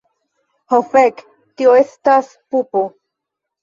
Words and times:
Ho 0.71 0.79
fek, 0.95 1.23
tio 1.61 1.79
estas 1.85 2.35
pupo. 2.53 2.87